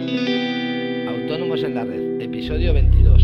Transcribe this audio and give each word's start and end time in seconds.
Autónomos 0.00 1.62
en 1.62 1.74
la 1.74 1.84
Red, 1.84 2.22
episodio 2.22 2.72
22. 2.72 3.22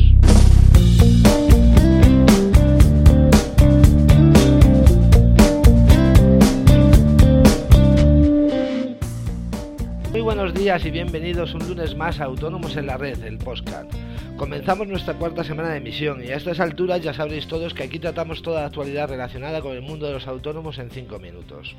Muy 10.13 10.21
buenos 10.21 10.53
días 10.53 10.85
y 10.85 10.91
bienvenidos 10.91 11.55
un 11.55 11.67
lunes 11.67 11.97
más 11.97 12.21
a 12.21 12.25
Autónomos 12.25 12.77
en 12.77 12.87
la 12.87 12.99
Red, 12.99 13.23
el 13.25 13.39
podcast. 13.39 13.91
Comenzamos 14.37 14.87
nuestra 14.87 15.15
cuarta 15.15 15.45
semana 15.45 15.71
de 15.71 15.79
emisión 15.79 16.23
y 16.23 16.29
a 16.29 16.37
estas 16.37 16.61
alturas 16.61 17.01
ya 17.01 17.15
sabréis 17.15 17.47
todos 17.47 17.73
que 17.73 17.85
aquí 17.85 17.99
tratamos 17.99 18.43
toda 18.43 18.61
la 18.61 18.67
actualidad 18.67 19.09
relacionada 19.09 19.63
con 19.63 19.73
el 19.73 19.81
mundo 19.81 20.07
de 20.07 20.13
los 20.13 20.27
autónomos 20.27 20.79
en 20.79 20.91
5 20.91 21.19
minutos. 21.21 21.75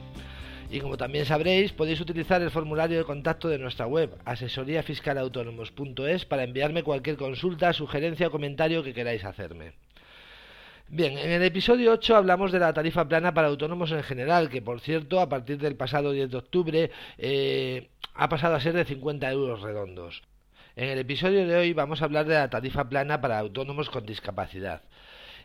Y 0.69 0.81
como 0.81 0.97
también 0.97 1.25
sabréis, 1.25 1.71
podéis 1.71 2.01
utilizar 2.01 2.41
el 2.41 2.51
formulario 2.51 2.97
de 2.97 3.05
contacto 3.05 3.47
de 3.47 3.57
nuestra 3.57 3.87
web, 3.87 4.17
asesoríafiscalautónomos.es, 4.25 6.25
para 6.25 6.43
enviarme 6.43 6.83
cualquier 6.83 7.15
consulta, 7.15 7.71
sugerencia 7.71 8.27
o 8.27 8.31
comentario 8.31 8.83
que 8.83 8.93
queráis 8.93 9.23
hacerme. 9.23 9.71
Bien, 10.89 11.17
en 11.17 11.31
el 11.31 11.43
episodio 11.43 11.93
8 11.93 12.17
hablamos 12.17 12.51
de 12.51 12.59
la 12.59 12.73
tarifa 12.73 13.07
plana 13.07 13.33
para 13.33 13.47
autónomos 13.47 13.91
en 13.91 14.03
general, 14.03 14.49
que 14.49 14.61
por 14.61 14.81
cierto, 14.81 15.21
a 15.21 15.29
partir 15.29 15.57
del 15.57 15.77
pasado 15.77 16.11
10 16.11 16.31
de 16.31 16.37
octubre, 16.37 16.91
eh, 17.17 17.87
ha 18.13 18.27
pasado 18.27 18.55
a 18.55 18.59
ser 18.59 18.73
de 18.73 18.83
50 18.83 19.31
euros 19.31 19.61
redondos. 19.61 20.21
En 20.75 20.89
el 20.89 20.99
episodio 20.99 21.47
de 21.47 21.55
hoy 21.55 21.71
vamos 21.73 22.01
a 22.01 22.05
hablar 22.05 22.25
de 22.25 22.35
la 22.35 22.49
tarifa 22.49 22.87
plana 22.87 23.21
para 23.21 23.39
autónomos 23.39 23.89
con 23.89 24.05
discapacidad. 24.05 24.81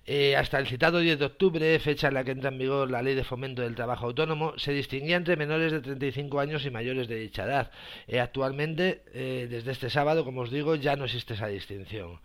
Eh, 0.05 0.35
hasta 0.37 0.59
el 0.59 0.67
citado 0.67 0.99
10 0.99 1.21
de 1.21 1.25
octubre, 1.27 1.79
fecha 1.79 2.09
en 2.09 2.15
la 2.15 2.25
que 2.25 2.33
entra 2.33 2.51
en 2.51 2.59
vigor 2.59 2.91
la 2.91 3.03
Ley 3.03 3.15
de 3.15 3.23
Fomento 3.23 3.63
del 3.63 3.77
Trabajo 3.77 4.07
Autónomo, 4.07 4.55
se 4.59 4.73
distinguía 4.73 5.17
entre 5.17 5.37
menores 5.37 5.71
de 5.71 5.81
35 5.81 6.41
años 6.41 6.67
y 6.67 6.71
mayores 6.71 7.07
de 7.07 7.17
dicha 7.17 7.45
edad. 7.45 7.71
Eh, 8.09 8.19
actualmente, 8.19 9.03
eh, 9.15 9.47
desde 9.49 9.71
este 9.71 9.91
sábado, 9.91 10.25
como 10.25 10.41
os 10.41 10.51
digo, 10.51 10.75
ya 10.75 10.97
no 10.97 11.05
existe 11.05 11.35
esa 11.35 11.47
distinción. 11.47 12.19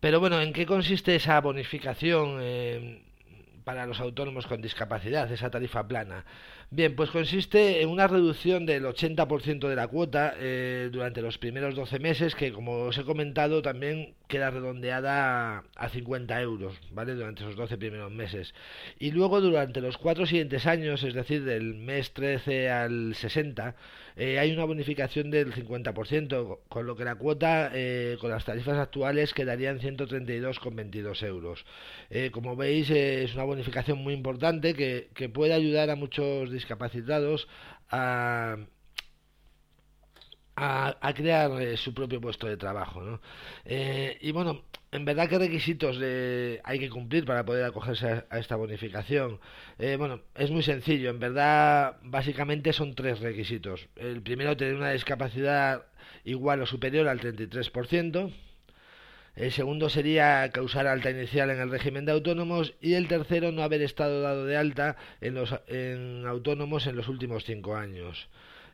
Pero 0.00 0.20
bueno, 0.20 0.40
¿en 0.42 0.52
qué 0.52 0.66
consiste 0.66 1.16
esa 1.16 1.40
bonificación 1.40 2.40
para 3.64 3.84
los 3.84 4.00
autónomos 4.00 4.46
con 4.46 4.62
discapacidad, 4.62 5.30
esa 5.32 5.50
tarifa 5.50 5.88
plana? 5.88 6.24
Bien, 6.70 6.94
pues 6.94 7.10
consiste 7.10 7.82
en 7.82 7.88
una 7.88 8.06
reducción 8.06 8.64
del 8.64 8.84
80% 8.84 9.68
de 9.68 9.74
la 9.74 9.88
cuota 9.88 10.34
durante 10.92 11.20
los 11.20 11.38
primeros 11.38 11.74
12 11.74 11.98
meses, 11.98 12.36
que 12.36 12.52
como 12.52 12.82
os 12.82 12.98
he 12.98 13.04
comentado 13.04 13.60
también 13.60 14.14
queda 14.28 14.50
redondeada 14.50 15.64
a 15.74 15.88
50 15.88 16.40
euros, 16.40 16.78
¿vale? 16.92 17.14
Durante 17.14 17.42
esos 17.42 17.56
12 17.56 17.78
primeros 17.78 18.12
meses. 18.12 18.54
Y 18.98 19.10
luego 19.10 19.40
durante 19.40 19.80
los 19.80 19.98
cuatro 19.98 20.26
siguientes 20.26 20.66
años, 20.66 21.02
es 21.02 21.14
decir, 21.14 21.44
del 21.44 21.74
mes 21.74 22.12
13 22.12 22.70
al 22.70 23.14
60, 23.14 23.74
eh, 24.16 24.38
hay 24.38 24.52
una 24.52 24.64
bonificación 24.64 25.30
del 25.30 25.52
50%, 25.52 26.60
con 26.68 26.86
lo 26.86 26.94
que 26.96 27.04
la 27.04 27.14
cuota 27.16 27.70
eh, 27.74 28.16
con 28.20 28.30
las 28.30 28.44
tarifas 28.44 28.78
actuales 28.78 29.34
quedaría 29.34 29.70
en 29.70 29.80
132,22 29.80 31.26
euros. 31.26 31.64
como 32.32 32.54
veis, 32.56 32.90
es 32.90 33.34
una 33.34 33.44
bonificación 33.44 33.98
muy 33.98 34.14
importante 34.14 34.74
que 34.74 35.28
puede 35.28 35.54
ayudar 35.54 35.90
a 35.90 35.96
muchos 35.96 36.50
discapacitados 36.50 37.48
a, 37.90 38.56
a, 40.60 41.12
crear 41.14 41.50
eh, 41.62 41.76
su 41.76 41.94
propio 41.94 42.20
puesto 42.20 42.46
de 42.46 42.56
trabajo. 42.56 43.02
¿no? 43.02 43.20
Eh, 43.64 44.18
y 44.20 44.32
bueno, 44.32 44.62
en 44.90 45.04
verdad, 45.04 45.28
¿qué 45.28 45.38
requisitos 45.38 45.98
hay 45.98 46.78
que 46.78 46.90
cumplir 46.90 47.24
para 47.24 47.44
poder 47.44 47.64
acogerse 47.64 48.24
a, 48.28 48.38
esta 48.38 48.56
bonificación? 48.56 49.38
Eh, 49.78 49.96
bueno, 49.96 50.20
es 50.34 50.50
muy 50.50 50.62
sencillo. 50.62 51.10
En 51.10 51.20
verdad, 51.20 51.96
básicamente 52.02 52.72
son 52.72 52.94
tres 52.94 53.20
requisitos. 53.20 53.88
El 53.96 54.22
primero, 54.22 54.56
tener 54.56 54.74
una 54.74 54.90
discapacidad 54.90 55.86
igual 56.24 56.62
o 56.62 56.66
superior 56.66 57.06
al 57.08 57.20
33%. 57.20 58.32
El 59.36 59.52
segundo 59.52 59.88
sería 59.88 60.50
causar 60.50 60.88
alta 60.88 61.10
inicial 61.10 61.50
en 61.50 61.60
el 61.60 61.70
régimen 61.70 62.04
de 62.04 62.10
autónomos 62.10 62.74
y 62.80 62.94
el 62.94 63.06
tercero 63.06 63.52
no 63.52 63.62
haber 63.62 63.82
estado 63.82 64.20
dado 64.20 64.46
de 64.46 64.56
alta 64.56 64.96
en 65.20 65.34
los 65.34 65.54
en 65.68 66.26
autónomos 66.26 66.88
en 66.88 66.96
los 66.96 67.06
últimos 67.06 67.44
cinco 67.44 67.76
años. 67.76 68.28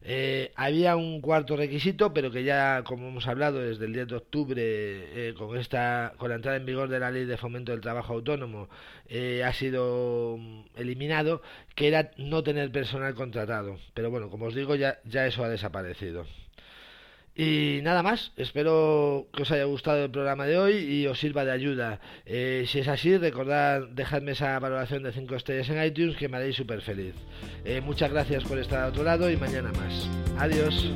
Eh, 0.07 0.53
había 0.55 0.97
un 0.97 1.23
cuarto 1.23 1.57
requisito, 1.57 2.13
pero 2.13 2.31
que 2.31 2.45
ya, 2.45 2.85
como 2.85 3.09
hemos 3.09 3.27
hablado, 3.27 3.61
desde 3.61 3.87
el 3.87 3.95
10 3.95 4.09
de 4.09 4.17
octubre, 4.17 4.63
eh, 4.63 5.35
con, 5.35 5.57
esta, 5.57 6.13
con 6.19 6.29
la 6.29 6.35
entrada 6.37 6.59
en 6.59 6.67
vigor 6.67 6.91
de 6.91 7.01
la 7.01 7.11
Ley 7.11 7.25
de 7.25 7.39
Fomento 7.39 7.73
del 7.73 7.81
Trabajo 7.81 8.13
Autónomo, 8.13 8.69
eh, 9.09 9.43
ha 9.45 9.53
sido 9.55 10.39
eliminado, 10.77 11.41
que 11.75 11.89
era 11.89 12.11
no 12.19 12.43
tener 12.43 12.71
personal 12.71 13.15
contratado. 13.15 13.79
Pero 13.95 14.11
bueno, 14.11 14.29
como 14.29 14.47
os 14.47 14.55
digo, 14.55 14.75
ya, 14.75 14.99
ya 15.05 15.27
eso 15.27 15.43
ha 15.43 15.49
desaparecido. 15.49 16.27
Y 17.37 17.81
nada 17.83 18.03
más, 18.03 18.33
espero 18.37 19.27
que 19.35 19.43
os 19.43 19.51
haya 19.51 19.65
gustado 19.65 20.05
el 20.05 20.11
programa 20.11 20.47
de 20.47 20.57
hoy 20.57 20.75
y 20.77 21.07
os 21.07 21.19
sirva 21.19 21.45
de 21.45 21.51
ayuda. 21.51 22.01
Eh, 22.27 22.65
si 22.69 22.79
es 22.79 22.89
así, 22.89 23.17
recordad 23.19 23.89
dejarme 23.89 24.33
esa 24.33 24.59
valoración 24.61 25.03
de 25.03 25.13
5 25.13 25.35
estrellas 25.35 25.69
en 25.69 25.85
iTunes 25.85 26.17
que 26.17 26.29
me 26.29 26.37
haréis 26.37 26.57
súper 26.57 26.81
feliz. 26.81 27.15
Eh, 27.65 27.81
muchas 27.81 28.13
gracias 28.13 28.45
por 28.45 28.59
estar 28.59 28.85
al 28.85 28.91
otro 28.91 29.03
lado 29.03 29.31
y 29.31 29.37
mañana 29.37 29.73
más. 29.73 30.09
Adiós. 30.39 30.93